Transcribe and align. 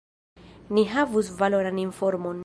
Ni 0.77 0.85
havus 0.93 1.29
valoran 1.43 1.79
informon. 1.87 2.39